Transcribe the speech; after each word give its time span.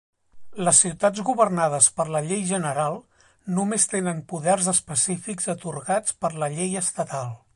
Les 0.67 0.77
ciutats 0.83 1.21
governades 1.27 1.89
per 1.99 2.05
la 2.15 2.21
llei 2.29 2.41
general 2.53 2.97
només 3.59 3.87
tenen 3.93 4.25
poders 4.33 4.71
específics 4.75 5.49
atorgats 5.57 6.19
per 6.25 6.35
la 6.45 6.53
llei 6.57 6.77
estatal. 6.85 7.33